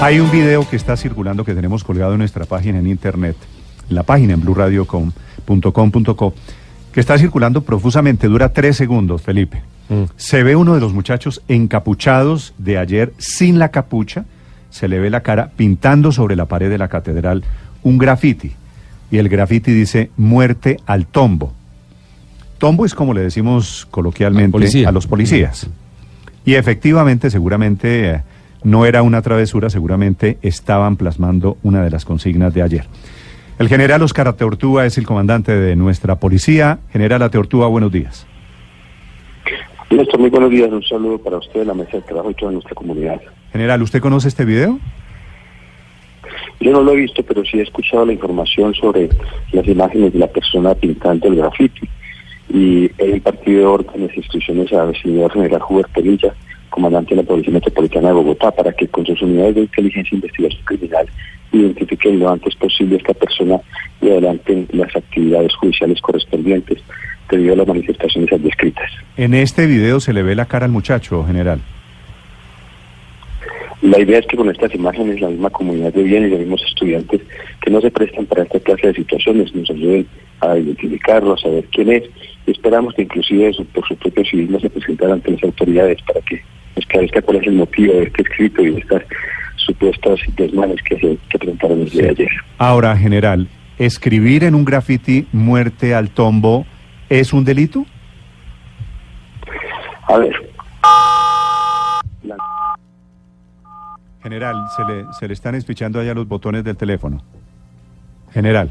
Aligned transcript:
Hay 0.00 0.20
un 0.20 0.30
video 0.30 0.68
que 0.68 0.76
está 0.76 0.96
circulando 0.96 1.44
que 1.44 1.54
tenemos 1.54 1.82
colgado 1.82 2.12
en 2.12 2.18
nuestra 2.18 2.44
página 2.44 2.78
en 2.78 2.86
internet, 2.86 3.36
en 3.88 3.94
la 3.94 4.02
página 4.02 4.34
en 4.34 4.40
blueradio.com.co, 4.40 6.34
que 6.92 7.00
está 7.00 7.18
circulando 7.18 7.62
profusamente, 7.62 8.28
dura 8.28 8.52
tres 8.52 8.76
segundos, 8.76 9.22
Felipe. 9.22 9.62
Se 10.16 10.42
ve 10.42 10.56
uno 10.56 10.74
de 10.74 10.80
los 10.80 10.92
muchachos 10.92 11.42
encapuchados 11.48 12.54
de 12.58 12.78
ayer 12.78 13.12
sin 13.18 13.58
la 13.58 13.70
capucha, 13.70 14.24
se 14.70 14.88
le 14.88 14.98
ve 14.98 15.10
la 15.10 15.22
cara 15.22 15.50
pintando 15.56 16.12
sobre 16.12 16.36
la 16.36 16.46
pared 16.46 16.68
de 16.68 16.78
la 16.78 16.88
catedral 16.88 17.44
un 17.82 17.98
grafiti. 17.98 18.52
Y 19.10 19.18
el 19.18 19.28
grafiti 19.28 19.72
dice 19.72 20.10
muerte 20.16 20.78
al 20.86 21.06
tombo. 21.06 21.52
Tombo 22.58 22.84
es 22.84 22.94
como 22.94 23.14
le 23.14 23.20
decimos 23.20 23.86
coloquialmente 23.90 24.86
a 24.86 24.92
los 24.92 25.06
policías. 25.06 25.68
Y 26.44 26.54
efectivamente, 26.54 27.30
seguramente 27.30 28.10
eh, 28.10 28.22
no 28.64 28.86
era 28.86 29.02
una 29.02 29.22
travesura, 29.22 29.70
seguramente 29.70 30.38
estaban 30.42 30.96
plasmando 30.96 31.58
una 31.62 31.82
de 31.82 31.90
las 31.90 32.04
consignas 32.04 32.52
de 32.52 32.62
ayer. 32.62 32.86
El 33.58 33.68
general 33.68 34.02
Oscar 34.02 34.26
Ateortúa 34.26 34.84
es 34.84 34.98
el 34.98 35.06
comandante 35.06 35.52
de 35.52 35.76
nuestra 35.76 36.16
policía. 36.16 36.80
General 36.90 37.22
Ateortúa, 37.22 37.68
buenos 37.68 37.92
días. 37.92 38.26
Néstor, 39.90 40.18
muy 40.18 40.30
buenos 40.30 40.50
días. 40.50 40.72
Un 40.72 40.82
saludo 40.82 41.18
para 41.18 41.36
usted, 41.36 41.64
la 41.64 41.74
mesa 41.74 41.92
de 41.92 42.02
trabajo 42.02 42.30
y 42.30 42.34
toda 42.34 42.50
nuestra 42.50 42.74
comunidad. 42.74 43.20
General, 43.52 43.80
¿usted 43.82 44.00
conoce 44.00 44.26
este 44.26 44.44
video? 44.44 44.80
Yo 46.58 46.72
no 46.72 46.82
lo 46.82 46.92
he 46.92 46.96
visto, 46.96 47.22
pero 47.22 47.44
sí 47.44 47.58
he 47.58 47.62
escuchado 47.62 48.06
la 48.06 48.12
información 48.12 48.74
sobre 48.74 49.08
las 49.52 49.66
imágenes 49.68 50.12
de 50.12 50.18
la 50.18 50.26
persona 50.26 50.74
pintando 50.74 51.28
el 51.28 51.36
grafiti. 51.36 51.88
Y 52.48 52.90
he 52.98 53.10
impartido 53.10 53.72
órdenes 53.72 54.10
e 54.14 54.16
instrucciones 54.16 54.72
al 54.72 55.00
señor 55.00 55.32
general 55.32 55.62
Hubert 55.68 55.90
Pelilla, 55.92 56.34
comandante 56.74 57.14
de 57.14 57.22
la 57.22 57.28
Policía 57.28 57.52
Metropolitana 57.52 58.08
de 58.08 58.14
Bogotá, 58.14 58.50
para 58.50 58.72
que 58.72 58.88
con 58.88 59.06
sus 59.06 59.22
unidades 59.22 59.54
de 59.54 59.60
inteligencia 59.60 60.10
e 60.12 60.16
investigación 60.16 60.64
criminal 60.64 61.06
identifiquen 61.52 62.18
lo 62.18 62.28
antes 62.28 62.56
posible 62.56 62.96
a 62.96 62.98
esta 62.98 63.14
persona 63.14 63.60
y 64.02 64.10
adelanten 64.10 64.66
las 64.72 64.94
actividades 64.96 65.54
judiciales 65.54 66.00
correspondientes 66.00 66.78
debido 67.30 67.54
a 67.54 67.56
las 67.58 67.68
manifestaciones 67.68 68.42
descritas. 68.42 68.90
En 69.16 69.34
este 69.34 69.66
video 69.66 70.00
se 70.00 70.12
le 70.12 70.24
ve 70.24 70.34
la 70.34 70.46
cara 70.46 70.66
al 70.66 70.72
muchacho, 70.72 71.24
general. 71.24 71.60
La 73.82 74.00
idea 74.00 74.18
es 74.18 74.26
que 74.26 74.36
con 74.36 74.50
estas 74.50 74.74
imágenes 74.74 75.20
la 75.20 75.28
misma 75.28 75.50
comunidad 75.50 75.92
de 75.92 76.02
bien 76.02 76.26
y 76.26 76.30
los 76.30 76.40
mismos 76.40 76.62
estudiantes 76.66 77.20
que 77.62 77.70
no 77.70 77.80
se 77.80 77.90
prestan 77.90 78.26
para 78.26 78.42
esta 78.42 78.58
clase 78.58 78.88
de 78.88 78.94
situaciones 78.94 79.54
nos 79.54 79.70
ayuden 79.70 80.06
a 80.40 80.56
identificarlo, 80.56 81.34
a 81.34 81.38
saber 81.38 81.64
quién 81.70 81.92
es 81.92 82.02
y 82.46 82.50
esperamos 82.50 82.94
que 82.94 83.02
inclusive 83.02 83.52
por 83.72 83.86
su 83.86 83.94
propio 83.96 84.24
civismo 84.24 84.58
se 84.58 84.70
presentara 84.70 85.12
ante 85.12 85.30
las 85.30 85.44
autoridades 85.44 86.02
para 86.02 86.20
que 86.22 86.42
esclarezca 86.76 87.22
cuál 87.22 87.38
es 87.38 87.46
el 87.46 87.54
motivo 87.54 87.92
de 87.94 88.04
este 88.04 88.22
escrito 88.22 88.62
y 88.62 88.70
de 88.72 88.78
estas 88.80 89.02
supuestas 89.56 90.18
desmanes 90.36 90.82
que 90.82 90.96
se 90.98 91.18
que 91.30 91.38
presentaron 91.38 91.80
el 91.82 91.90
día 91.90 92.02
de 92.02 92.10
ayer. 92.10 92.28
Ahora, 92.58 92.96
general, 92.96 93.48
¿escribir 93.78 94.44
en 94.44 94.54
un 94.54 94.64
grafiti 94.64 95.26
muerte 95.32 95.94
al 95.94 96.10
tombo 96.10 96.66
es 97.08 97.32
un 97.32 97.44
delito? 97.44 97.86
A 100.08 100.18
ver, 100.18 100.34
la- 102.24 102.36
General, 104.22 104.56
se 104.76 104.84
le, 104.84 105.04
se 105.18 105.28
le 105.28 105.34
están 105.34 105.54
espichando 105.54 106.00
allá 106.00 106.14
los 106.14 106.26
botones 106.26 106.64
del 106.64 106.76
teléfono. 106.76 107.22
General. 108.32 108.70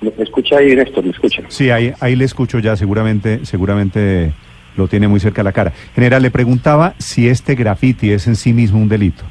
¿me 0.00 0.10
escucha 0.22 0.58
ahí 0.58 0.76
Néstor? 0.76 1.04
¿Me 1.04 1.10
escucha? 1.10 1.42
Sí, 1.48 1.70
ahí, 1.70 1.92
ahí 2.00 2.14
le 2.14 2.24
escucho 2.24 2.58
ya, 2.60 2.76
seguramente, 2.76 3.44
seguramente 3.44 4.32
lo 4.78 4.88
tiene 4.88 5.08
muy 5.08 5.20
cerca 5.20 5.42
la 5.42 5.52
cara. 5.52 5.72
General, 5.94 6.22
le 6.22 6.30
preguntaba 6.30 6.94
si 6.98 7.28
este 7.28 7.54
grafiti 7.54 8.12
es 8.12 8.26
en 8.26 8.36
sí 8.36 8.52
mismo 8.54 8.80
un 8.80 8.88
delito. 8.88 9.24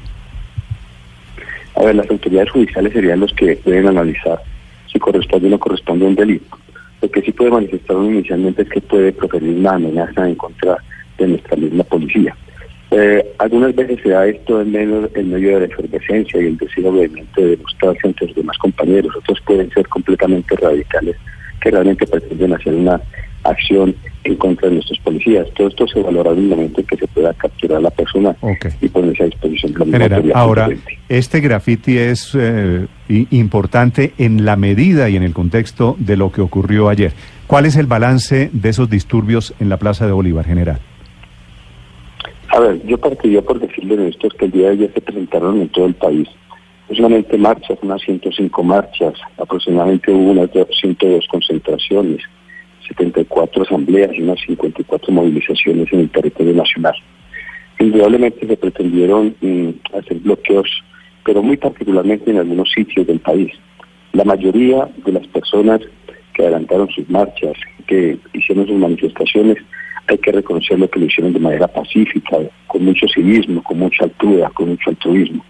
A 1.74 1.84
ver, 1.84 1.94
las 1.94 2.10
autoridades 2.10 2.50
judiciales 2.50 2.92
serían 2.92 3.20
los 3.20 3.32
que 3.32 3.56
pueden 3.56 3.88
analizar 3.88 4.40
si 4.92 4.98
corresponde 4.98 5.48
o 5.48 5.50
no 5.50 5.58
corresponde 5.58 6.04
a 6.04 6.08
un 6.08 6.14
delito. 6.14 6.56
Lo 7.00 7.10
que 7.10 7.22
sí 7.22 7.32
puede 7.32 7.50
manifestar 7.50 7.96
inicialmente 7.96 8.62
es 8.62 8.68
que 8.68 8.80
puede 8.80 9.12
proferir 9.12 9.56
una 9.56 9.74
amenaza 9.74 10.28
en 10.28 10.34
contra 10.34 10.76
de 11.18 11.28
nuestra 11.28 11.56
misma 11.56 11.84
policía. 11.84 12.36
Eh, 12.90 13.34
algunas 13.38 13.74
veces 13.74 14.00
se 14.02 14.08
da 14.08 14.26
esto 14.26 14.62
en 14.62 14.72
medio, 14.72 15.10
en 15.14 15.30
medio 15.30 15.54
de 15.54 15.60
la 15.60 15.66
efervescencia 15.66 16.40
y 16.40 16.46
el 16.46 16.56
deseo 16.56 16.90
de 16.92 17.08
demostrarse 17.36 18.00
ante 18.04 18.26
los 18.26 18.34
demás 18.34 18.56
compañeros. 18.58 19.14
Otros 19.16 19.40
pueden 19.42 19.70
ser 19.70 19.86
completamente 19.88 20.56
radicales 20.56 21.16
que 21.60 21.70
realmente 21.70 22.06
pretenden 22.06 22.54
hacer 22.54 22.74
una 22.74 23.00
acción 23.44 23.94
en 24.24 24.36
contra 24.36 24.68
de 24.68 24.74
nuestros 24.74 24.98
policías. 25.00 25.46
Todo 25.54 25.68
esto 25.68 25.86
se 25.88 26.00
valora 26.02 26.32
en 26.32 26.38
el 26.38 26.48
momento 26.48 26.80
en 26.80 26.86
que 26.86 26.96
se 26.96 27.06
pueda 27.08 27.32
capturar 27.34 27.78
a 27.78 27.80
la 27.82 27.90
persona 27.90 28.36
y 28.80 28.88
ponerse 28.88 29.22
a 29.22 29.26
disposición 29.26 29.72
de 29.72 29.78
la 29.78 29.84
misma 29.86 30.16
General, 30.16 30.32
ahora, 30.34 30.68
este 31.08 31.40
grafiti 31.40 31.98
es 31.98 32.32
eh, 32.34 32.86
importante 33.30 34.12
en 34.18 34.44
la 34.44 34.56
medida 34.56 35.08
y 35.08 35.16
en 35.16 35.22
el 35.22 35.32
contexto 35.32 35.96
de 35.98 36.16
lo 36.16 36.30
que 36.32 36.40
ocurrió 36.40 36.88
ayer. 36.88 37.12
¿Cuál 37.46 37.66
es 37.66 37.76
el 37.76 37.86
balance 37.86 38.50
de 38.52 38.68
esos 38.68 38.90
disturbios 38.90 39.54
en 39.60 39.68
la 39.68 39.78
Plaza 39.78 40.06
de 40.06 40.12
Bolívar, 40.12 40.44
general? 40.44 40.78
A 42.48 42.60
ver, 42.60 42.84
yo 42.86 42.98
partiría 42.98 43.42
por 43.42 43.60
decirle 43.60 43.96
de 43.96 44.08
estos 44.08 44.32
que 44.34 44.46
el 44.46 44.50
día 44.50 44.66
de 44.68 44.72
ayer 44.72 44.92
se 44.92 45.00
presentaron 45.00 45.60
en 45.60 45.68
todo 45.68 45.86
el 45.86 45.94
país. 45.94 46.28
No 46.88 46.96
solamente 46.96 47.36
marchas, 47.36 47.78
unas 47.82 48.00
105 48.02 48.62
marchas, 48.62 49.14
aproximadamente 49.36 50.10
hubo 50.10 50.30
unas 50.30 50.50
102 50.50 51.26
concentraciones, 51.30 52.22
74 52.88 53.62
asambleas 53.62 54.10
y 54.14 54.22
unas 54.22 54.40
54 54.40 55.12
movilizaciones 55.12 55.92
en 55.92 56.00
el 56.00 56.10
territorio 56.10 56.54
nacional. 56.54 56.94
Indudablemente 57.78 58.46
se 58.46 58.56
pretendieron 58.56 59.36
mm, 59.40 59.96
hacer 59.96 60.18
bloqueos, 60.18 60.68
pero 61.24 61.42
muy 61.42 61.56
particularmente 61.56 62.30
en 62.30 62.38
algunos 62.38 62.70
sitios 62.72 63.06
del 63.06 63.20
país. 63.20 63.52
La 64.12 64.24
mayoría 64.24 64.88
de 65.04 65.12
las 65.12 65.26
personas 65.28 65.80
que 66.34 66.42
adelantaron 66.42 66.88
sus 66.90 67.08
marchas, 67.08 67.54
que 67.86 68.18
hicieron 68.32 68.66
sus 68.66 68.76
manifestaciones, 68.76 69.58
hay 70.08 70.18
que 70.18 70.32
reconocerlo 70.32 70.88
que 70.88 71.00
lo 71.00 71.06
hicieron 71.06 71.32
de 71.34 71.40
manera 71.40 71.68
pacífica, 71.68 72.38
con 72.66 72.84
mucho 72.84 73.06
civismo, 73.08 73.62
con 73.62 73.78
mucha 73.78 74.04
altura, 74.04 74.50
con 74.54 74.70
mucho 74.70 74.90
altruismo. 74.90 75.44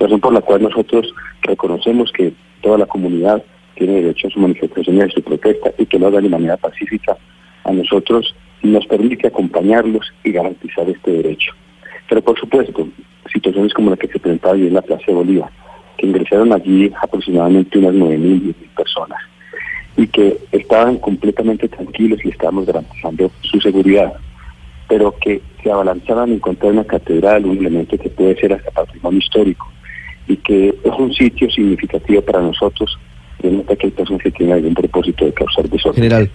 Razón 0.00 0.20
por 0.20 0.32
la 0.32 0.40
cual 0.40 0.62
nosotros 0.62 1.14
reconocemos 1.42 2.10
que 2.12 2.32
toda 2.60 2.78
la 2.78 2.86
comunidad 2.86 3.44
tiene 3.74 3.94
derecho 3.94 4.28
a 4.28 4.30
su 4.30 4.40
manifestación 4.40 4.96
y 4.96 5.00
a 5.02 5.08
su 5.08 5.22
protesta 5.22 5.72
y 5.78 5.86
que 5.86 5.98
lo 5.98 6.08
haga 6.08 6.20
de 6.20 6.28
manera 6.28 6.56
pacífica. 6.56 7.16
A 7.64 7.72
nosotros 7.72 8.34
nos 8.62 8.86
permite 8.86 9.26
acompañarlos 9.26 10.12
y 10.24 10.32
garantizar 10.32 10.88
este 10.88 11.10
derecho. 11.10 11.52
Pero 12.08 12.22
por 12.22 12.38
supuesto, 12.38 12.88
situaciones 13.32 13.72
como 13.74 13.90
la 13.90 13.96
que 13.96 14.08
se 14.08 14.18
presentaba 14.18 14.54
allí 14.54 14.66
en 14.66 14.74
la 14.74 14.82
Plaza 14.82 15.04
de 15.06 15.14
Bolívar, 15.14 15.50
que 15.96 16.06
ingresaron 16.06 16.52
allí 16.52 16.92
aproximadamente 17.00 17.78
unas 17.78 17.94
9.000, 17.94 18.42
10.000 18.42 18.54
personas 18.76 19.18
y 19.96 20.06
que 20.06 20.38
estaban 20.52 20.98
completamente 20.98 21.68
tranquilos 21.68 22.20
y 22.24 22.30
estábamos 22.30 22.66
garantizando 22.66 23.30
su 23.42 23.60
seguridad, 23.60 24.12
pero 24.88 25.14
que 25.20 25.42
se 25.62 25.70
abalanzaban 25.70 26.32
en 26.32 26.38
contra 26.38 26.68
de 26.68 26.74
una 26.74 26.84
catedral, 26.84 27.44
un 27.44 27.58
elemento 27.58 27.98
que 27.98 28.08
puede 28.08 28.38
ser 28.40 28.54
hasta 28.54 28.70
patrimonio 28.70 29.18
histórico, 29.18 29.70
y 30.28 30.36
que 30.36 30.68
es 30.68 30.92
un 30.98 31.12
sitio 31.12 31.50
significativo 31.50 32.22
para 32.22 32.40
nosotros, 32.40 32.98
nota 33.42 33.76
que 33.76 33.86
hay 33.86 33.92
personas 33.92 34.22
que 34.22 34.30
tienen 34.30 34.54
algún 34.56 34.74
propósito 34.74 35.24
de 35.24 35.32
causar 35.32 35.68
desorden. 35.68 36.02
General, 36.02 36.30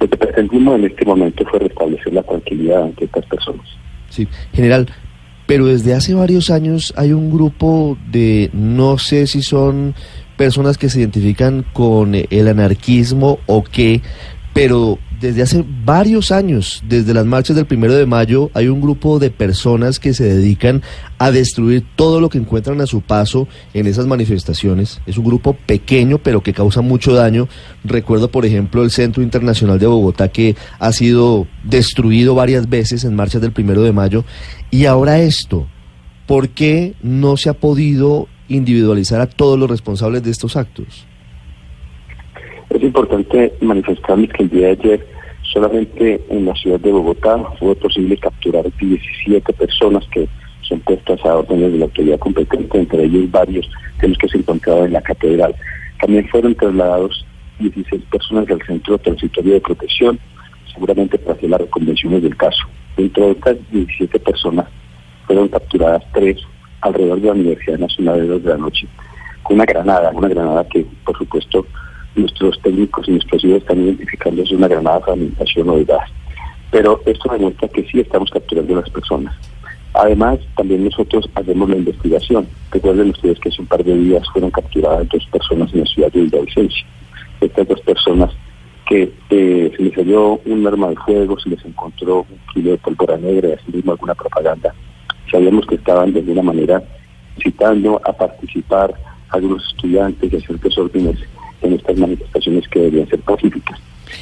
Lo 0.00 0.08
que 0.08 0.16
pretendimos 0.16 0.78
en 0.78 0.84
este 0.86 1.04
momento 1.04 1.44
fue 1.50 1.58
restablecer 1.58 2.12
la 2.12 2.22
tranquilidad 2.22 2.84
ante 2.84 3.04
estas 3.04 3.26
personas. 3.26 3.66
sí, 4.08 4.26
general, 4.52 4.86
pero 5.46 5.66
desde 5.66 5.94
hace 5.94 6.14
varios 6.14 6.50
años 6.50 6.94
hay 6.96 7.12
un 7.12 7.30
grupo 7.30 7.98
de, 8.10 8.50
no 8.52 8.98
sé 8.98 9.26
si 9.26 9.42
son 9.42 9.94
personas 10.36 10.78
que 10.78 10.88
se 10.88 11.00
identifican 11.00 11.64
con 11.72 12.14
el 12.14 12.48
anarquismo 12.48 13.40
o 13.46 13.62
qué, 13.64 14.00
pero 14.54 14.98
desde 15.20 15.42
hace 15.42 15.64
varios 15.84 16.32
años, 16.32 16.82
desde 16.88 17.14
las 17.14 17.26
marchas 17.26 17.56
del 17.56 17.66
primero 17.66 17.94
de 17.94 18.06
mayo, 18.06 18.50
hay 18.54 18.68
un 18.68 18.80
grupo 18.80 19.18
de 19.18 19.30
personas 19.30 19.98
que 19.98 20.14
se 20.14 20.24
dedican 20.24 20.82
a 21.18 21.30
destruir 21.30 21.84
todo 21.96 22.20
lo 22.20 22.28
que 22.28 22.38
encuentran 22.38 22.80
a 22.80 22.86
su 22.86 23.00
paso 23.00 23.46
en 23.74 23.86
esas 23.86 24.06
manifestaciones. 24.06 25.00
Es 25.06 25.18
un 25.18 25.24
grupo 25.24 25.54
pequeño, 25.54 26.18
pero 26.18 26.42
que 26.42 26.52
causa 26.52 26.80
mucho 26.80 27.12
daño. 27.12 27.48
Recuerdo, 27.84 28.30
por 28.30 28.46
ejemplo, 28.46 28.82
el 28.82 28.90
Centro 28.90 29.22
Internacional 29.22 29.78
de 29.78 29.86
Bogotá, 29.86 30.28
que 30.28 30.56
ha 30.78 30.92
sido 30.92 31.46
destruido 31.64 32.34
varias 32.34 32.68
veces 32.68 33.04
en 33.04 33.14
marchas 33.14 33.42
del 33.42 33.52
primero 33.52 33.82
de 33.82 33.92
mayo. 33.92 34.24
Y 34.70 34.86
ahora 34.86 35.20
esto. 35.20 35.66
¿por 36.30 36.50
qué 36.50 36.94
no 37.02 37.36
se 37.36 37.50
ha 37.50 37.54
podido 37.54 38.28
individualizar 38.48 39.20
a 39.20 39.26
todos 39.26 39.58
los 39.58 39.68
responsables 39.68 40.22
de 40.22 40.30
estos 40.30 40.56
actos? 40.56 41.04
Es 42.68 42.80
importante 42.80 43.52
manifestarles 43.60 44.30
que 44.34 44.44
el 44.44 44.50
día 44.50 44.66
de 44.68 44.72
ayer 44.74 45.06
solamente 45.52 46.20
en 46.28 46.46
la 46.46 46.54
ciudad 46.54 46.80
de 46.80 46.92
Bogotá 46.92 47.38
fue 47.58 47.74
posible 47.76 48.16
capturar 48.16 48.64
17 48.78 49.52
personas 49.52 50.04
que 50.12 50.28
son 50.62 50.80
puestas 50.80 51.24
a 51.24 51.38
órdenes 51.38 51.72
de 51.72 51.78
la 51.78 51.84
autoridad 51.86 52.18
competente, 52.18 52.78
entre 52.78 53.04
ellos 53.04 53.30
varios 53.30 53.68
de 54.00 54.08
los 54.08 54.18
que 54.18 54.28
se 54.28 54.38
encontraban 54.38 54.84
en 54.86 54.92
la 54.92 55.02
catedral. 55.02 55.54
También 56.00 56.28
fueron 56.28 56.54
trasladados 56.54 57.26
16 57.58 58.02
personas 58.10 58.46
del 58.46 58.62
Centro 58.66 58.98
Transitorio 58.98 59.54
de 59.54 59.60
Protección, 59.60 60.18
seguramente 60.72 61.18
para 61.18 61.36
hacer 61.36 61.50
las 61.50 61.60
reconvenciones 61.60 62.22
del 62.22 62.36
caso. 62.36 62.62
Dentro 62.96 63.26
de 63.26 63.32
estas 63.32 63.56
17 63.70 64.18
personas 64.20 64.66
fueron 65.26 65.48
capturadas 65.48 66.04
tres 66.12 66.38
alrededor 66.80 67.20
de 67.20 67.26
la 67.26 67.32
Universidad 67.32 67.78
Nacional 67.78 68.20
de 68.20 68.26
dos 68.28 68.42
de 68.42 68.50
la 68.50 68.56
noche, 68.56 68.86
con 69.42 69.56
una 69.56 69.64
granada, 69.64 70.10
una 70.14 70.28
granada 70.28 70.66
que 70.68 70.86
por 71.04 71.18
supuesto 71.18 71.66
nuestros 72.14 72.60
técnicos 72.62 73.08
y 73.08 73.12
nuestros 73.12 73.44
hijos 73.44 73.58
están 73.58 73.80
identificando 73.80 74.42
es 74.42 74.50
una 74.50 74.68
granada 74.68 74.98
de 74.98 75.04
fragmentación 75.04 75.68
o 75.68 75.76
de 75.76 75.84
gas. 75.84 76.10
Pero 76.70 77.00
esto 77.06 77.32
demuestra 77.32 77.68
que 77.68 77.84
sí 77.84 78.00
estamos 78.00 78.30
capturando 78.30 78.74
a 78.74 78.80
las 78.80 78.90
personas. 78.90 79.34
Además, 79.94 80.38
también 80.56 80.84
nosotros 80.84 81.28
hacemos 81.34 81.68
la 81.68 81.76
investigación. 81.76 82.46
Recuerden 82.70 83.10
ustedes 83.10 83.40
que 83.40 83.48
hace 83.48 83.60
un 83.60 83.66
par 83.66 83.82
de 83.82 83.96
días 83.96 84.22
fueron 84.32 84.50
capturadas 84.50 85.08
dos 85.08 85.26
personas 85.26 85.72
en 85.72 85.80
la 85.80 85.86
ciudad 85.86 86.12
de 86.12 86.20
Villavicencio. 86.22 86.86
Estas 87.40 87.66
dos 87.66 87.80
personas 87.80 88.30
que 88.88 89.12
eh, 89.30 89.72
se 89.76 89.82
les 89.82 89.94
salió 89.94 90.40
un 90.44 90.66
arma 90.66 90.88
de 90.88 90.96
fuego, 90.96 91.38
se 91.40 91.48
les 91.48 91.64
encontró 91.64 92.26
un 92.30 92.38
kilo 92.52 92.72
de 92.72 92.78
pólvora 92.78 93.16
negra 93.16 93.48
y 93.48 93.52
así 93.52 93.72
mismo 93.72 93.92
alguna 93.92 94.14
propaganda. 94.14 94.74
Sabíamos 95.30 95.66
que 95.66 95.76
estaban 95.76 96.12
de 96.12 96.20
alguna 96.20 96.42
manera 96.42 96.82
citando 97.42 98.00
a 98.04 98.12
participar 98.12 98.94
a 99.28 99.36
algunos 99.36 99.64
estudiantes 99.70 100.32
y 100.32 100.36
hacer 100.36 100.58
desórdenes 100.60 101.18
en 101.62 101.74
estas 101.74 101.96
manifestaciones 101.96 102.68
que 102.68 102.80
deberían 102.80 103.08
ser 103.08 103.20
pacíficas. 103.20 103.78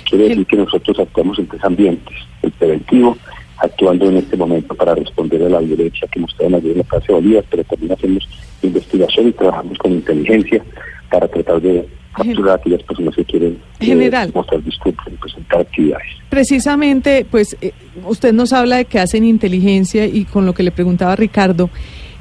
Quiere 0.08 0.28
decir 0.28 0.46
que 0.46 0.56
nosotros 0.56 0.98
actuamos 0.98 1.38
en 1.38 1.46
tres 1.46 1.64
ambientes, 1.64 2.16
el 2.42 2.50
preventivo, 2.52 3.16
actuando 3.58 4.08
en 4.08 4.18
este 4.18 4.36
momento 4.36 4.74
para 4.74 4.94
responder 4.94 5.42
a 5.42 5.48
la 5.48 5.60
violencia 5.60 6.06
que 6.08 6.20
mostraron 6.20 6.54
ayer 6.54 6.72
en 6.72 6.78
la 6.78 6.84
Plaza 6.84 7.06
de 7.08 7.14
Bolívar, 7.14 7.44
pero 7.50 7.64
también 7.64 7.92
hacemos 7.92 8.28
investigación 8.62 9.28
y 9.28 9.32
trabajamos 9.32 9.78
con 9.78 9.92
inteligencia 9.92 10.62
para 11.10 11.28
tratar 11.28 11.60
de 11.60 11.88
capturar 12.14 12.50
a 12.50 12.54
aquellas 12.54 12.82
personas 12.82 13.14
que 13.14 13.24
quieren 13.24 13.58
General. 13.80 14.30
mostrar 14.34 14.62
disculpas 14.62 15.06
y 15.08 15.16
presentar 15.16 15.60
actividades. 15.60 16.06
Precisamente, 16.28 17.26
pues 17.30 17.56
eh, 17.60 17.72
usted 18.06 18.32
nos 18.32 18.52
habla 18.52 18.76
de 18.76 18.84
que 18.84 18.98
hacen 18.98 19.24
inteligencia 19.24 20.06
y 20.06 20.24
con 20.24 20.46
lo 20.46 20.52
que 20.52 20.62
le 20.62 20.70
preguntaba 20.70 21.16
Ricardo, 21.16 21.70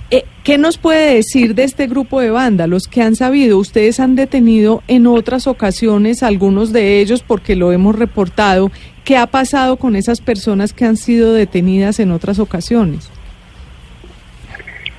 eh, 0.09 0.24
¿qué 0.44 0.57
nos 0.57 0.77
puede 0.77 1.15
decir 1.15 1.54
de 1.54 1.63
este 1.63 1.88
grupo 1.88 2.21
de 2.21 2.31
vándalos 2.31 2.88
que 2.88 3.01
han 3.01 3.15
sabido? 3.15 3.57
Ustedes 3.57 4.00
han 4.00 4.15
detenido 4.15 4.81
en 4.88 5.06
otras 5.06 5.48
ocasiones 5.48 6.24
algunos 6.24 6.71
de 6.71 7.01
ellos 7.01 7.24
porque 7.24 7.56
lo 7.56 7.74
hemos 7.74 7.95
reportado. 7.98 8.71
¿Qué 9.04 9.18
ha 9.18 9.27
pasado 9.27 9.77
con 9.77 9.95
esas 9.95 10.21
personas 10.21 10.71
que 10.71 10.86
han 10.86 10.95
sido 10.95 11.33
detenidas 11.33 12.00
en 12.00 12.12
otras 12.12 12.39
ocasiones? 12.39 13.12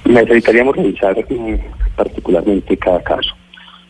Necesitaríamos 0.05 0.77
revisar 0.77 1.17
mm, 1.17 1.55
particularmente 1.97 2.77
cada 2.77 3.03
caso, 3.03 3.35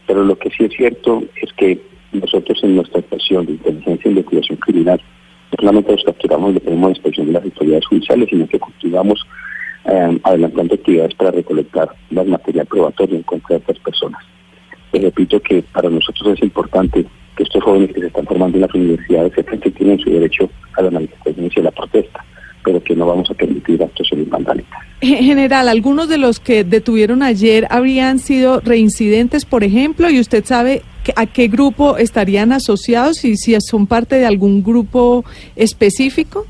pero 0.07 0.25
lo 0.25 0.39
que 0.39 0.51
sí 0.51 0.65
es 0.65 0.73
cierto 0.73 1.25
es 1.43 1.53
que 1.55 1.81
nosotros 2.13 2.59
en 2.63 2.77
nuestra 2.77 3.01
actuación 3.01 3.47
de 3.47 3.53
inteligencia 3.53 4.09
e 4.09 4.11
investigación 4.11 4.59
criminal 4.59 5.01
no 5.51 5.57
solamente 5.61 5.93
los 5.93 6.05
capturamos 6.05 6.51
y 6.51 6.55
le 6.55 6.61
ponemos 6.61 6.89
a 6.89 6.91
inspección 6.91 7.27
de 7.27 7.33
las 7.33 7.45
autoridades 7.45 7.87
judiciales, 7.87 8.29
sino 8.31 8.47
que 8.47 8.59
cultivamos 8.59 9.27
eh, 9.89 10.21
adelantando 10.23 10.75
actividades 10.75 11.15
para 11.15 11.31
recolectar 11.31 11.89
las 12.11 12.27
material 12.27 12.67
probatorio 12.67 13.17
en 13.17 13.23
contra 13.23 13.57
de 13.57 13.61
estas 13.61 13.79
personas. 13.79 14.23
Les 14.93 15.03
repito 15.03 15.41
que 15.41 15.63
para 15.73 15.89
nosotros 15.89 16.37
es 16.37 16.43
importante 16.43 17.05
que 17.37 17.43
estos 17.43 17.63
jóvenes 17.63 17.93
que 17.93 18.01
se 18.01 18.07
están 18.07 18.27
formando 18.27 18.57
en 18.57 18.63
las 18.63 18.75
universidades 18.75 19.33
que 19.33 19.71
tienen 19.71 19.99
su 19.99 20.11
derecho 20.11 20.51
a 20.77 20.83
la 20.83 20.91
manifestación 20.91 21.51
y 21.55 21.61
a 21.61 21.63
la 21.63 21.71
protesta, 21.71 22.25
pero 22.65 22.83
que 22.83 22.95
no 22.95 23.07
vamos 23.07 23.31
a 23.31 23.35
permitir 23.35 23.83
actuaciones 23.83 24.29
vandálicas. 24.29 24.79
General, 25.01 25.69
algunos 25.69 26.09
de 26.09 26.19
los 26.19 26.41
que 26.41 26.65
detuvieron 26.65 27.23
ayer 27.23 27.67
habrían 27.71 28.19
sido 28.19 28.61
reincidentes, 28.61 29.45
por 29.45 29.63
ejemplo, 29.63 30.11
y 30.11 30.19
usted 30.19 30.45
sabe 30.45 30.83
a 31.17 31.27
qué 31.27 31.49
grupo 31.49 31.97
estarían 31.97 32.53
asociados 32.53 33.25
y 33.25 33.37
si 33.37 33.57
son 33.61 33.87
parte 33.87 34.17
de 34.17 34.27
algún 34.27 34.63
grupo 34.63 35.25
específico. 35.57 36.47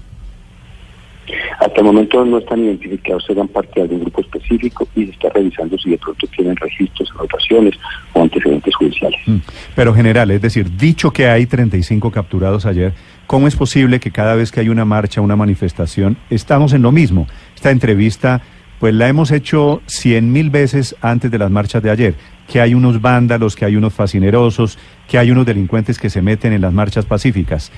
Hasta 1.61 1.77
el 1.79 1.85
momento 1.85 2.25
no 2.25 2.39
están 2.39 2.65
identificados, 2.65 3.25
serán 3.27 3.49
parte 3.49 3.73
de 3.77 3.83
algún 3.83 4.01
grupo 4.01 4.21
específico 4.21 4.89
y 4.95 5.07
se 5.07 5.11
está 5.13 5.29
revisando 5.31 5.77
si 5.79 5.91
de 5.91 5.99
pronto 5.99 6.27
tienen 6.29 6.57
registros, 6.57 7.11
anotaciones 7.15 7.75
o 8.13 8.23
antecedentes 8.23 8.75
judiciales. 8.75 9.21
Mm. 9.27 9.37
Pero 9.75 9.95
general, 9.95 10.31
es 10.31 10.43
decir, 10.43 10.77
dicho 10.77 11.11
que 11.13 11.29
hay 11.29 11.47
35 11.47 12.11
capturados 12.11 12.67
ayer, 12.67 12.93
¿cómo 13.27 13.49
es 13.49 13.57
posible 13.57 14.01
que 14.01 14.11
cada 14.11 14.35
vez 14.35 14.51
que 14.51 14.61
hay 14.61 14.69
una 14.69 14.85
marcha, 14.85 15.21
una 15.21 15.37
manifestación, 15.37 16.17
estamos 16.31 16.73
en 16.73 16.83
lo 16.83 16.93
mismo? 16.93 17.27
Esta 17.55 17.71
entrevista, 17.71 18.41
pues 18.79 18.95
la 18.95 19.09
hemos 19.09 19.31
hecho 19.31 19.83
cien 19.87 20.33
mil 20.33 20.51
veces 20.51 20.97
antes 21.01 21.31
de 21.31 21.39
las 21.39 21.51
marchas 21.51 21.83
de 21.83 21.91
ayer, 21.91 22.15
que 22.51 22.61
hay 22.61 22.75
unos 22.75 23.01
vándalos, 23.01 23.57
que 23.57 23.65
hay 23.65 23.77
unos 23.77 23.93
fascinerosos, 23.93 24.79
que 25.09 25.19
hay 25.19 25.31
unos 25.31 25.47
delincuentes 25.47 25.99
que 25.99 26.11
se 26.11 26.23
meten 26.23 26.53
en 26.53 26.63
las 26.63 26.73
marchas 26.73 27.05
pacíficas. 27.05 27.71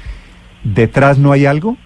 ¿Detrás 0.63 1.19
no 1.19 1.33
hay 1.33 1.47
algo? 1.47 1.77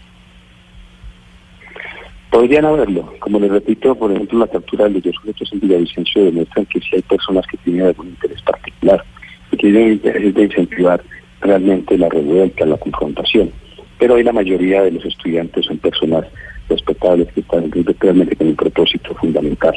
Podrían 2.35 2.65
haberlo. 2.65 3.13
Como 3.21 3.39
les 3.39 3.49
repito, 3.49 3.95
por 3.95 4.11
ejemplo, 4.11 4.41
la 4.41 4.49
captura 4.49 4.89
de 4.89 5.01
los 5.01 5.15
sujetos 5.15 5.53
en 5.53 5.61
Villavicencio 5.61 6.25
demuestran 6.25 6.67
que 6.67 6.81
sí 6.81 6.89
hay 6.95 7.03
personas 7.03 7.47
que 7.47 7.57
tienen 7.59 7.87
algún 7.87 8.09
interés 8.09 8.43
particular 8.43 9.05
y 9.53 9.57
que 9.57 9.63
tienen 9.69 9.93
interés 9.93 10.35
de 10.35 10.43
incentivar 10.43 11.01
realmente 11.41 11.97
la 11.97 12.09
revuelta, 12.09 12.67
la 12.67 12.77
confrontación. 12.77 13.53
Pero 14.01 14.15
hoy 14.15 14.25
la 14.25 14.33
mayoría 14.33 14.83
de 14.83 14.91
los 14.91 15.05
estudiantes 15.05 15.65
son 15.67 15.79
personas 15.79 16.25
respetables 16.69 17.29
que 17.33 17.41
están 17.41 17.71
realmente 18.01 18.35
con 18.35 18.49
un 18.49 18.57
propósito 18.57 19.15
fundamental. 19.15 19.75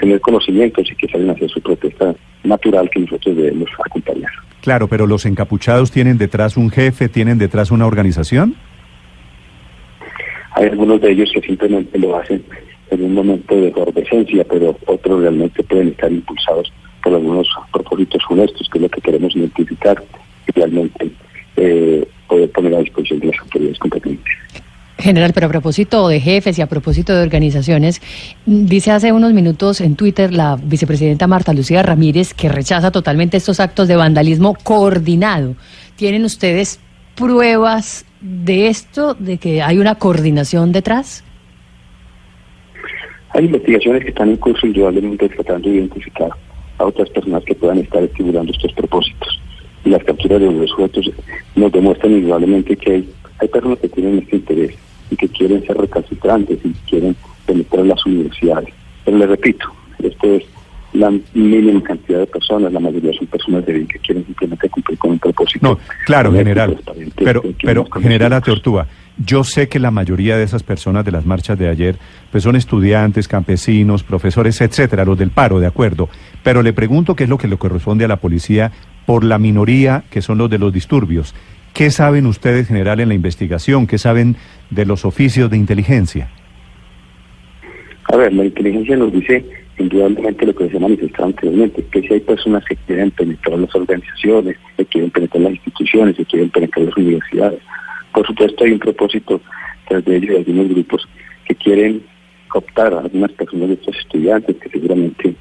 Tener 0.00 0.20
conocimientos 0.20 0.90
y 0.90 0.96
que 0.96 1.06
salen 1.06 1.30
a 1.30 1.34
hacer 1.34 1.48
su 1.50 1.60
protesta 1.60 2.16
natural 2.42 2.90
que 2.90 2.98
nosotros 2.98 3.36
debemos 3.36 3.70
acompañar. 3.86 4.32
Claro, 4.60 4.88
pero 4.88 5.06
los 5.06 5.24
encapuchados 5.24 5.92
tienen 5.92 6.18
detrás 6.18 6.56
un 6.56 6.68
jefe, 6.68 7.08
tienen 7.08 7.38
detrás 7.38 7.70
una 7.70 7.86
organización. 7.86 8.56
Hay 10.56 10.68
algunos 10.68 11.02
de 11.02 11.12
ellos 11.12 11.30
que 11.34 11.42
simplemente 11.42 11.98
lo 11.98 12.16
hacen 12.16 12.42
en 12.90 13.04
un 13.04 13.12
momento 13.12 13.54
de 13.54 13.68
efervescencia, 13.68 14.42
pero 14.44 14.74
otros 14.86 15.20
realmente 15.20 15.62
pueden 15.62 15.88
estar 15.88 16.10
impulsados 16.10 16.72
por 17.02 17.12
algunos 17.12 17.46
propósitos 17.70 18.22
honestos, 18.30 18.66
que 18.72 18.78
es 18.78 18.82
lo 18.82 18.88
que 18.88 19.02
queremos 19.02 19.36
identificar 19.36 20.02
y 20.48 20.58
realmente 20.58 21.10
eh, 21.56 22.08
poder 22.26 22.50
poner 22.52 22.74
a 22.74 22.78
disposición 22.78 23.20
de 23.20 23.26
las 23.26 23.40
autoridades 23.40 23.78
competentes. 23.78 24.32
General, 24.98 25.32
pero 25.34 25.48
a 25.48 25.50
propósito 25.50 26.08
de 26.08 26.20
jefes 26.20 26.58
y 26.58 26.62
a 26.62 26.68
propósito 26.68 27.14
de 27.14 27.22
organizaciones, 27.22 28.00
dice 28.46 28.92
hace 28.92 29.12
unos 29.12 29.34
minutos 29.34 29.82
en 29.82 29.94
Twitter 29.94 30.32
la 30.32 30.56
vicepresidenta 30.56 31.26
Marta 31.26 31.52
Lucía 31.52 31.82
Ramírez 31.82 32.32
que 32.32 32.48
rechaza 32.48 32.90
totalmente 32.90 33.36
estos 33.36 33.60
actos 33.60 33.88
de 33.88 33.96
vandalismo 33.96 34.56
coordinado. 34.64 35.54
¿Tienen 35.96 36.24
ustedes 36.24 36.80
pruebas 37.14 38.05
de 38.20 38.68
esto, 38.68 39.14
de 39.14 39.38
que 39.38 39.62
hay 39.62 39.78
una 39.78 39.96
coordinación 39.96 40.72
detrás? 40.72 41.24
Hay 43.30 43.44
investigaciones 43.44 44.02
que 44.02 44.10
están 44.10 44.30
en 44.30 44.36
curso 44.36 44.66
indudablemente 44.66 45.28
tratando 45.28 45.68
de 45.68 45.76
identificar 45.76 46.30
a 46.78 46.84
otras 46.84 47.08
personas 47.10 47.44
que 47.44 47.54
puedan 47.54 47.78
estar 47.78 48.02
estimulando 48.02 48.52
estos 48.52 48.72
propósitos. 48.72 49.40
Y 49.84 49.90
las 49.90 50.02
capturas 50.04 50.40
de 50.40 50.50
los 50.50 50.70
sujetos 50.70 51.10
nos 51.54 51.72
demuestran 51.72 52.12
indudablemente 52.12 52.76
que 52.76 52.92
hay, 52.92 53.10
hay 53.38 53.48
personas 53.48 53.78
que 53.78 53.88
tienen 53.88 54.18
este 54.18 54.36
interés 54.36 54.74
y 55.10 55.16
que 55.16 55.28
quieren 55.28 55.64
ser 55.66 55.76
recalcitrantes 55.76 56.58
y 56.64 56.72
quieren 56.88 57.16
penetrar 57.46 57.86
las 57.86 58.04
universidades. 58.06 58.70
Pero 59.04 59.18
les 59.18 59.28
repito, 59.28 59.66
esto 60.02 60.26
es 60.34 60.44
la 60.92 61.12
mínima 61.34 61.82
cantidad 61.82 62.20
de 62.20 62.26
personas, 62.26 62.72
la 62.72 62.80
mayoría 62.80 63.12
son 63.12 63.26
personas 63.26 63.66
de 63.66 63.72
bien 63.74 63.86
que 63.86 63.98
quieren 63.98 64.24
simplemente 64.24 64.68
cumplir 64.70 64.98
con 64.98 65.15
No, 65.60 65.78
claro, 66.04 66.32
general. 66.32 66.78
Pero, 67.16 67.42
pero 67.62 67.86
general. 67.90 68.32
Ateortúa, 68.32 68.86
yo 69.16 69.44
sé 69.44 69.68
que 69.68 69.78
la 69.78 69.90
mayoría 69.90 70.36
de 70.36 70.44
esas 70.44 70.62
personas 70.62 71.04
de 71.04 71.12
las 71.12 71.24
marchas 71.24 71.58
de 71.58 71.68
ayer, 71.68 71.96
pues 72.30 72.44
son 72.44 72.56
estudiantes, 72.56 73.28
campesinos, 73.28 74.02
profesores, 74.02 74.60
etcétera, 74.60 75.04
los 75.04 75.18
del 75.18 75.30
paro, 75.30 75.58
de 75.58 75.66
acuerdo. 75.66 76.08
Pero 76.42 76.62
le 76.62 76.72
pregunto 76.72 77.16
qué 77.16 77.24
es 77.24 77.30
lo 77.30 77.38
que 77.38 77.48
le 77.48 77.56
corresponde 77.56 78.04
a 78.04 78.08
la 78.08 78.16
policía 78.16 78.72
por 79.06 79.24
la 79.24 79.38
minoría 79.38 80.04
que 80.10 80.22
son 80.22 80.38
los 80.38 80.50
de 80.50 80.58
los 80.58 80.72
disturbios. 80.72 81.34
¿Qué 81.72 81.90
saben 81.90 82.26
ustedes, 82.26 82.68
general, 82.68 83.00
en 83.00 83.08
la 83.08 83.14
investigación? 83.14 83.86
¿Qué 83.86 83.98
saben 83.98 84.36
de 84.70 84.86
los 84.86 85.04
oficios 85.04 85.50
de 85.50 85.56
inteligencia? 85.56 86.28
A 88.04 88.16
ver, 88.16 88.32
la 88.32 88.44
inteligencia 88.44 88.96
nos 88.96 89.12
dice 89.12 89.44
indudablemente 89.78 90.46
lo 90.46 90.54
que 90.54 90.68
se 90.70 90.76
ha 90.76 90.80
manifestado 90.80 91.26
anteriormente, 91.26 91.84
que 91.90 92.00
si 92.00 92.14
hay 92.14 92.20
personas 92.20 92.64
que 92.64 92.76
quieren 92.76 93.10
penetrar 93.10 93.58
las 93.58 93.74
organizaciones, 93.74 94.56
que 94.76 94.84
quieren 94.86 95.10
penetrar 95.10 95.42
las 95.42 95.52
instituciones, 95.52 96.16
que 96.16 96.24
quieren 96.24 96.50
penetrar 96.50 96.86
las 96.86 96.96
universidades. 96.96 97.60
Por 98.12 98.26
supuesto 98.26 98.64
hay 98.64 98.72
un 98.72 98.78
propósito 98.78 99.40
tras 99.88 100.04
de 100.04 100.16
ello 100.16 100.32
de 100.32 100.38
algunos 100.38 100.68
grupos 100.68 101.08
que 101.46 101.54
quieren 101.54 102.02
cooptar 102.48 102.94
a 102.94 103.00
algunas 103.00 103.32
personas 103.32 103.68
de 103.68 103.74
estos 103.74 103.96
estudiantes 103.98 104.56
que 104.56 104.68
seguramente 104.70 105.34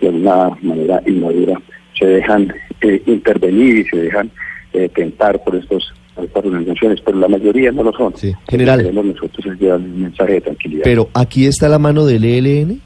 de 0.00 0.08
alguna 0.08 0.56
manera 0.62 1.02
inmadura 1.06 1.60
se 1.98 2.06
dejan 2.06 2.52
eh, 2.80 3.02
intervenir 3.06 3.78
y 3.78 3.84
se 3.84 3.96
dejan 3.96 4.30
eh, 4.72 4.88
tentar 4.88 5.42
por 5.44 5.56
estos 5.56 5.92
estas 6.20 6.44
organizaciones, 6.44 7.00
pero 7.00 7.18
la 7.18 7.28
mayoría 7.28 7.72
no 7.72 7.82
lo 7.82 7.92
son. 7.92 8.14
Sí. 8.16 8.32
General. 8.48 8.78
Lo 8.78 8.84
que 8.84 8.90
queremos 8.90 9.14
nosotros 9.14 9.46
es 9.46 9.60
llevar 9.60 9.78
un 9.78 10.02
mensaje 10.02 10.32
de 10.34 10.40
tranquilidad. 10.42 10.82
Pero 10.84 11.08
aquí 11.14 11.46
está 11.46 11.68
la 11.68 11.78
mano 11.78 12.04
del 12.04 12.24
ELN. 12.24 12.80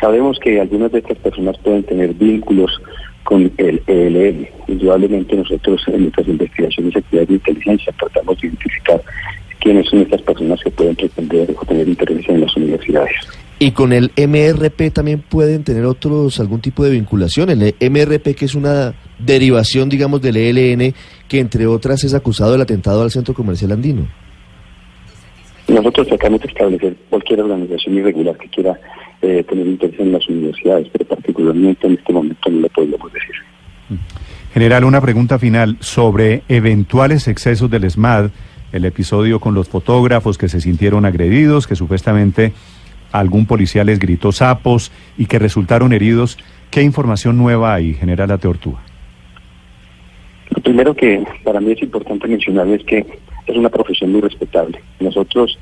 Sabemos 0.00 0.38
que 0.38 0.60
algunas 0.60 0.90
de 0.92 1.00
estas 1.00 1.18
personas 1.18 1.58
pueden 1.58 1.82
tener 1.82 2.14
vínculos 2.14 2.80
con 3.24 3.52
el 3.58 3.82
ELN. 3.86 4.48
Indudablemente 4.66 5.36
nosotros 5.36 5.82
en 5.88 6.02
nuestras 6.02 6.26
investigaciones 6.26 6.94
y 6.94 6.98
actividades 6.98 7.28
de 7.28 7.34
inteligencia 7.34 7.94
tratamos 7.98 8.40
de 8.40 8.46
identificar 8.48 9.02
quiénes 9.60 9.88
son 9.88 10.00
estas 10.00 10.22
personas 10.22 10.60
que 10.62 10.70
pueden 10.70 10.96
pretender 10.96 11.54
o 11.56 11.64
tener 11.66 11.86
intervención 11.86 12.36
en 12.36 12.42
las 12.42 12.56
universidades. 12.56 13.12
Y 13.58 13.72
con 13.72 13.92
el 13.92 14.10
MRP 14.16 14.90
también 14.90 15.20
pueden 15.20 15.64
tener 15.64 15.84
otros 15.84 16.40
algún 16.40 16.62
tipo 16.62 16.82
de 16.82 16.92
vinculación. 16.92 17.50
El 17.50 17.74
MRP 17.78 18.34
que 18.34 18.46
es 18.46 18.54
una 18.54 18.94
derivación, 19.18 19.90
digamos, 19.90 20.22
del 20.22 20.38
ELN, 20.38 20.94
que 21.28 21.40
entre 21.40 21.66
otras 21.66 22.02
es 22.04 22.14
acusado 22.14 22.52
del 22.52 22.62
atentado 22.62 23.02
al 23.02 23.10
centro 23.10 23.34
comercial 23.34 23.72
andino. 23.72 24.08
Nosotros 25.70 26.08
tratamos 26.08 26.40
de 26.40 26.48
establecer 26.48 26.96
cualquier 27.08 27.42
organización 27.42 27.94
irregular 27.94 28.36
que 28.36 28.48
quiera 28.48 28.78
eh, 29.22 29.44
tener 29.48 29.68
interés 29.68 30.00
en 30.00 30.10
las 30.10 30.28
universidades, 30.28 30.88
pero 30.90 31.04
particularmente 31.04 31.86
en 31.86 31.94
este 31.94 32.12
momento 32.12 32.50
no 32.50 32.60
lo 32.60 32.68
podemos 32.70 33.12
decir. 33.12 33.36
General, 34.52 34.84
una 34.84 35.00
pregunta 35.00 35.38
final 35.38 35.76
sobre 35.78 36.42
eventuales 36.48 37.28
excesos 37.28 37.70
del 37.70 37.84
ESMAD, 37.84 38.30
el 38.72 38.84
episodio 38.84 39.38
con 39.38 39.54
los 39.54 39.68
fotógrafos 39.68 40.38
que 40.38 40.48
se 40.48 40.60
sintieron 40.60 41.04
agredidos, 41.04 41.68
que 41.68 41.76
supuestamente 41.76 42.52
algún 43.12 43.46
policía 43.46 43.84
les 43.84 44.00
gritó 44.00 44.32
sapos 44.32 44.90
y 45.16 45.26
que 45.26 45.38
resultaron 45.38 45.92
heridos. 45.92 46.36
¿Qué 46.72 46.82
información 46.82 47.38
nueva 47.38 47.74
hay, 47.74 47.94
General 47.94 48.32
Ateortúa? 48.32 48.89
Lo 50.50 50.62
primero 50.62 50.94
que 50.94 51.24
para 51.44 51.60
mí 51.60 51.72
es 51.72 51.82
importante 51.82 52.28
mencionar 52.28 52.68
es 52.68 52.84
que 52.84 53.06
es 53.46 53.56
una 53.56 53.68
profesión 53.68 54.12
muy 54.12 54.20
respetable. 54.20 54.80
Nosotros 55.00 55.58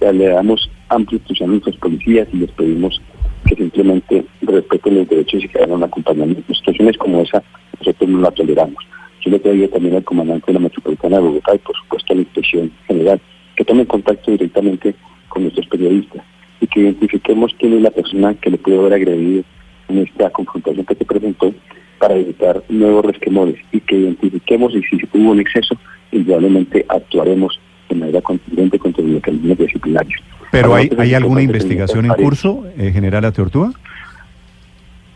le 0.00 0.26
damos 0.26 0.70
amplia 0.88 1.18
instrucción 1.18 1.50
a 1.50 1.52
nuestros 1.52 1.76
policías 1.76 2.28
y 2.32 2.38
les 2.38 2.50
pedimos 2.52 3.00
que 3.46 3.56
simplemente 3.56 4.24
respeten 4.42 4.96
los 4.96 5.08
derechos 5.08 5.44
y 5.44 5.48
que 5.48 5.58
hagan 5.58 5.72
un 5.72 5.84
acompañamiento. 5.84 6.54
Situaciones 6.54 6.96
como 6.96 7.22
esa 7.22 7.42
nosotros 7.78 8.10
no 8.10 8.20
la 8.20 8.30
toleramos. 8.30 8.84
Yo 9.24 9.30
le 9.30 9.38
pedí 9.38 9.66
también 9.68 9.96
al 9.96 10.04
comandante 10.04 10.46
de 10.46 10.54
la 10.54 10.60
Metropolitana 10.60 11.16
de 11.16 11.22
Bogotá 11.22 11.54
y 11.54 11.58
por 11.58 11.76
supuesto 11.76 12.12
a 12.12 12.16
la 12.16 12.22
Inspección 12.22 12.72
General 12.86 13.20
que 13.56 13.64
tomen 13.64 13.86
contacto 13.86 14.30
directamente 14.30 14.94
con 15.28 15.42
nuestros 15.42 15.66
periodistas 15.66 16.22
y 16.60 16.66
que 16.66 16.80
identifiquemos 16.80 17.54
quién 17.58 17.74
es 17.74 17.82
la 17.82 17.90
persona 17.90 18.34
que 18.34 18.50
le 18.50 18.58
pudo 18.58 18.80
haber 18.80 18.94
agredido 18.94 19.44
en 19.88 19.98
esta 19.98 20.30
confrontación 20.30 20.86
que 20.86 20.94
se 20.94 21.04
presentó 21.04 21.52
para 21.98 22.16
evitar 22.16 22.62
nuevos 22.68 23.04
resquemores 23.04 23.56
que 23.90 23.96
identifiquemos 23.96 24.72
y 24.74 24.82
si 24.82 24.96
hubo 25.12 25.32
un 25.32 25.40
exceso, 25.40 25.76
indudablemente 26.12 26.86
actuaremos 26.88 27.58
de 27.88 27.96
manera 27.96 28.22
contundente 28.22 28.78
contra 28.78 29.02
los 29.02 29.14
mecanismos 29.14 29.58
disciplinarios. 29.58 30.22
¿Pero 30.52 30.74
hay, 30.74 30.88
es 30.96 31.14
alguna 31.14 31.42
investigación 31.42 32.06
en 32.06 32.14
curso, 32.14 32.64
eh, 32.78 32.92
General 32.92 33.24
Ateortúa? 33.24 33.72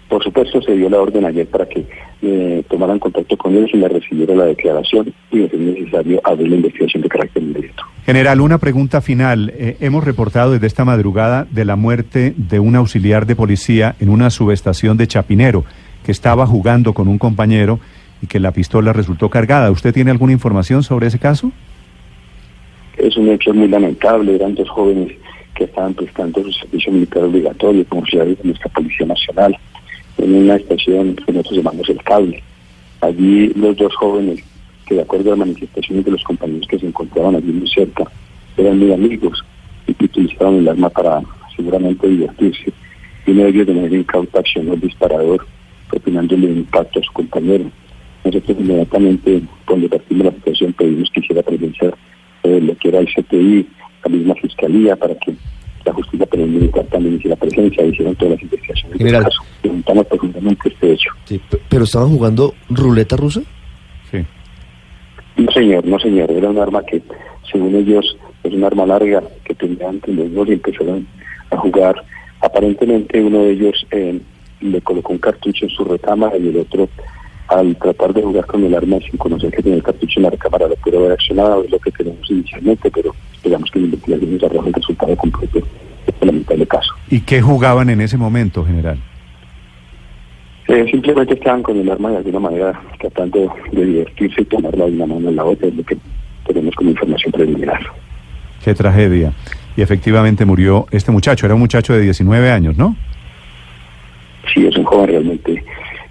Por 0.09 0.23
supuesto, 0.23 0.61
se 0.62 0.76
dio 0.76 0.88
la 0.90 1.00
orden 1.00 1.25
ayer 1.25 1.47
para 1.47 1.66
que 1.69 1.87
eh, 2.23 2.62
tomaran 2.69 2.99
contacto 2.99 3.37
con 3.37 3.54
ellos 3.57 3.71
y 3.73 3.76
le 3.76 3.88
recibieran 3.88 4.38
la 4.38 4.45
declaración 4.45 5.12
y 5.31 5.38
ser 5.38 5.59
necesario 5.59 6.21
abrir 6.25 6.50
la 6.50 6.57
investigación 6.57 7.02
de 7.02 7.09
carácter 7.09 7.43
inmediato. 7.43 7.85
General, 8.04 8.40
una 8.40 8.59
pregunta 8.59 9.00
final. 9.00 9.52
Eh, 9.57 9.76
hemos 9.81 10.04
reportado 10.04 10.52
desde 10.52 10.66
esta 10.66 10.85
madrugada 10.85 11.47
de 11.50 11.64
la 11.64 11.76
muerte 11.76 12.35
de 12.37 12.59
un 12.59 12.76
auxiliar 12.76 13.26
de 13.26 13.37
policía 13.37 13.95
en 14.00 14.09
una 14.09 14.31
subestación 14.31 14.97
de 14.97 15.07
Chapinero, 15.07 15.64
que 16.04 16.12
estaba 16.12 16.47
jugando 16.47 16.93
con 16.93 17.09
un 17.09 17.19
compañero 17.19 17.81
que 18.26 18.40
la 18.40 18.52
pistola 18.52 18.93
resultó 18.93 19.28
cargada. 19.28 19.71
¿Usted 19.71 19.93
tiene 19.93 20.11
alguna 20.11 20.33
información 20.33 20.83
sobre 20.83 21.07
ese 21.07 21.19
caso? 21.19 21.52
Es 22.97 23.16
un 23.16 23.28
hecho 23.28 23.52
muy 23.52 23.69
lamentable, 23.69 24.35
eran 24.35 24.54
dos 24.54 24.69
jóvenes 24.69 25.12
que 25.54 25.64
estaban 25.64 25.95
prestando 25.95 26.43
su 26.43 26.52
servicio 26.52 26.93
militar 26.93 27.25
obligatorio 27.25 27.85
como 27.87 28.04
ciudadanos 28.07 28.38
de 28.38 28.45
nuestra 28.45 28.71
Policía 28.71 29.07
Nacional 29.07 29.57
en 30.19 30.35
una 30.35 30.57
estación 30.57 31.16
que 31.16 31.33
nosotros 31.33 31.59
llamamos 31.59 31.88
El 31.88 32.02
Cable. 32.02 32.43
Allí 33.00 33.49
los 33.54 33.76
dos 33.76 33.95
jóvenes, 33.97 34.43
que 34.87 34.95
de 34.95 35.02
acuerdo 35.02 35.33
a 35.33 35.37
manifestaciones 35.37 36.04
de 36.04 36.11
los 36.12 36.23
compañeros 36.25 36.66
que 36.69 36.78
se 36.78 36.87
encontraban 36.87 37.37
allí 37.37 37.52
muy 37.52 37.69
cerca, 37.69 38.04
eran 38.57 38.78
muy 38.78 38.93
amigos 38.93 39.45
y 39.87 40.04
utilizaban 40.04 40.57
el 40.57 40.69
arma 40.69 40.88
para 40.90 41.21
seguramente 41.57 42.09
divertirse. 42.09 42.73
Y 43.26 43.31
uno 43.33 43.43
de 43.45 43.49
ellos 43.50 43.66
de 43.66 43.75
manera 43.75 43.97
incauta 43.97 44.40
accionó 44.40 44.75
el 44.75 44.81
disparador, 44.81 45.47
propinándole 45.88 46.47
un 46.47 46.59
impacto 46.59 47.00
a 47.00 47.02
su 47.02 47.12
compañero. 47.12 47.71
Nosotros 48.25 48.57
inmediatamente, 48.59 49.43
cuando 49.66 49.88
partimos 49.88 50.26
la 50.26 50.33
situación, 50.33 50.73
pedimos 50.73 51.11
que 51.11 51.21
hiciera 51.21 51.43
presencia 51.43 51.93
eh, 52.43 52.61
lo 52.61 52.76
que 52.76 52.88
era 52.88 52.99
el 53.00 53.07
CTI, 53.07 53.66
la 54.04 54.11
misma 54.11 54.35
fiscalía, 54.35 54.97
para 54.97 55.14
que 55.16 55.35
la 55.85 55.93
justicia 55.93 56.26
penal 56.26 56.49
militar 56.49 56.85
también 56.87 57.16
hiciera 57.16 57.37
presencia, 57.37 57.85
hicieron 57.85 58.14
todas 58.16 58.35
las 58.35 58.43
investigaciones 58.43 58.99
General. 58.99 59.23
del 59.23 59.31
caso. 59.31 59.43
Preguntamos 59.61 60.07
profundamente 60.07 60.69
este 60.69 60.93
hecho. 60.93 61.11
Sí, 61.25 61.40
pero 61.69 61.85
estaban 61.85 62.09
jugando 62.11 62.54
ruleta 62.71 63.16
rusa. 63.16 63.43
Sí. 64.11 64.25
No 65.37 65.52
señor, 65.52 65.85
no 65.85 65.99
señor, 65.99 66.31
era 66.31 66.49
un 66.49 66.59
arma 66.59 66.83
que, 66.85 67.02
según 67.50 67.75
ellos, 67.75 68.16
es 68.43 68.52
un 68.52 68.64
arma 68.64 68.87
larga 68.87 69.23
que 69.45 69.54
tenían 69.54 69.97
entre 69.97 70.14
los 70.14 70.33
dos 70.33 70.49
y 70.49 70.52
empezaron 70.52 71.07
a 71.50 71.57
jugar. 71.57 72.02
Aparentemente 72.40 73.23
uno 73.23 73.43
de 73.43 73.50
ellos 73.52 73.87
eh, 73.90 74.21
le 74.61 74.81
colocó 74.81 75.12
un 75.12 75.19
cartucho 75.19 75.66
en 75.66 75.71
su 75.71 75.85
recámara 75.85 76.37
y 76.38 76.49
el 76.49 76.59
otro, 76.59 76.88
al 77.48 77.76
tratar 77.76 78.12
de 78.14 78.22
jugar 78.22 78.46
con 78.46 78.64
el 78.64 78.74
arma 78.74 78.98
sin 79.00 79.18
conocer 79.18 79.50
que 79.50 79.62
tenía 79.62 79.76
el 79.76 79.82
cartucho 79.82 80.18
en 80.18 80.24
la 80.24 80.30
recámara, 80.30 80.68
lo 80.68 80.76
pudo 80.76 80.98
haber 80.98 81.12
accionado, 81.12 81.64
es 81.64 81.70
lo 81.70 81.78
que 81.78 81.90
tenemos 81.90 82.30
inicialmente, 82.30 82.90
pero 82.90 83.14
esperamos 83.34 83.70
que 83.70 83.78
la 83.80 83.84
investigación 83.86 84.34
nos 84.34 84.42
arroje 84.44 84.68
el 84.68 84.74
resultado 84.74 85.16
completo 85.16 85.58
de 85.58 85.64
este 86.06 86.26
lamentable 86.26 86.66
caso. 86.66 86.94
¿Y 87.10 87.20
qué 87.20 87.42
jugaban 87.42 87.90
en 87.90 88.00
ese 88.00 88.16
momento, 88.16 88.64
General? 88.64 88.98
Eh, 90.66 90.86
simplemente 90.90 91.34
estaban 91.34 91.62
con 91.62 91.78
el 91.78 91.90
arma 91.90 92.10
de 92.10 92.16
alguna 92.18 92.40
manera 92.40 92.80
tratando 92.98 93.54
de 93.70 93.84
divertirse 93.84 94.40
y 94.40 94.44
tomarla 94.46 94.86
de 94.86 94.92
una 94.92 95.06
mano 95.06 95.28
en 95.28 95.36
la 95.36 95.44
otra, 95.44 95.68
es 95.68 95.74
lo 95.74 95.82
que 95.84 95.98
tenemos 96.46 96.74
como 96.74 96.90
información 96.90 97.32
preliminar. 97.32 97.80
Qué 98.64 98.74
tragedia. 98.74 99.32
Y 99.76 99.82
efectivamente 99.82 100.46
murió 100.46 100.86
este 100.90 101.12
muchacho, 101.12 101.44
era 101.44 101.54
un 101.54 101.60
muchacho 101.60 101.92
de 101.92 102.00
19 102.00 102.50
años, 102.50 102.78
¿no? 102.78 102.96
Sí, 104.52 104.66
es 104.66 104.76
un 104.76 104.84
joven 104.84 105.08
realmente 105.08 105.64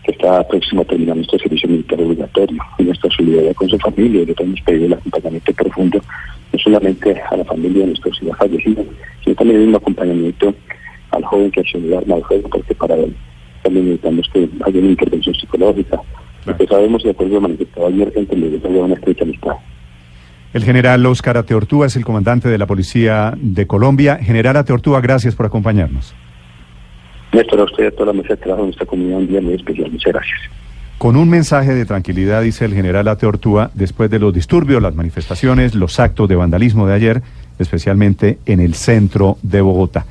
que 0.04 0.12
está 0.12 0.46
próximo 0.48 0.82
a 0.82 0.86
terminar 0.86 1.16
nuestro 1.16 1.40
servicio 1.40 1.70
militar 1.70 2.00
obligatorio 2.00 2.62
y 2.78 2.84
nuestra 2.84 3.10
solidaridad 3.12 3.54
con 3.56 3.70
su 3.70 3.80
familia. 3.80 4.22
Y 4.22 4.26
le 4.26 4.36
hemos 4.38 4.62
pedido 4.62 4.86
el 4.86 4.94
acompañamiento 4.94 5.54
profundo, 5.54 6.02
no 6.52 6.60
solamente 6.60 7.22
a 7.30 7.38
la 7.38 7.46
familia 7.46 7.82
de 7.82 7.88
nuestros 7.88 8.22
hijos 8.22 8.38
fallecidos, 8.38 8.86
sino 9.24 9.36
también 9.36 9.68
un 9.68 9.76
acompañamiento 9.76 10.54
al 11.12 11.24
joven 11.26 11.52
que 11.52 11.62
accionó 11.62 11.88
el 11.88 11.94
arma 11.96 12.16
de 12.16 12.24
fuego, 12.24 12.50
porque 12.50 12.76
para 12.76 12.96
él 12.96 13.16
también 13.64 13.86
necesitamos 13.86 14.30
que 14.34 14.50
haya 14.66 14.80
una 14.80 14.90
intervención 14.90 15.36
psicológica. 15.36 16.02
Porque 16.46 16.68
sabemos, 16.68 17.02
y 17.02 17.06
de 17.06 17.12
acuerdo 17.12 17.36
lo 17.36 17.42
manifestado 17.42 17.88
ayer, 17.88 18.12
que 18.12 18.20
entre 18.20 18.38
los 18.38 18.62
dos 18.62 18.72
una 18.72 18.96
estrecha 18.96 19.24
amistad. 19.24 19.54
El 20.54 20.64
general 20.64 21.06
Óscar 21.06 21.38
Ateortúa 21.38 21.88
es 21.88 21.96
el 21.96 22.04
comandante 22.06 22.50
de 22.50 22.58
la 22.58 22.68
Policía 22.68 23.34
de 23.38 23.66
Colombia. 23.66 24.18
General 24.18 24.58
Ateortúa, 24.58 25.02
gracias 25.02 25.36
por 25.36 25.46
acompañarnos. 25.46 26.14
Néstor, 27.34 27.60
a 27.60 27.64
usted 27.64 27.84
y 27.84 27.88
a 27.88 27.92
toda 27.92 28.08
la 28.08 28.14
mesa 28.14 28.30
de 28.30 28.38
trabajo 28.38 28.62
de 28.62 28.68
nuestra 28.68 28.86
comunidad 28.86 29.20
un 29.20 29.28
día 29.28 29.42
muy 29.42 29.54
especial. 29.56 29.92
Muchas 29.92 30.14
gracias. 30.14 30.40
Con 30.98 31.18
un 31.18 31.30
mensaje 31.30 31.74
de 31.74 31.86
tranquilidad, 31.86 32.44
dice 32.44 32.66
el 32.66 32.74
general 32.74 33.08
Ateortúa, 33.08 33.72
después 33.74 34.10
de 34.10 34.20
los 34.20 34.34
disturbios, 34.34 34.82
las 34.82 34.96
manifestaciones, 34.96 35.76
los 35.76 36.00
actos 36.00 36.30
de 36.30 36.36
vandalismo 36.36 36.88
de 36.88 36.94
ayer, 36.94 37.22
especialmente 37.60 38.38
en 38.46 38.60
el 38.60 38.74
centro 38.74 39.38
de 39.42 39.62
Bogotá. 39.62 40.06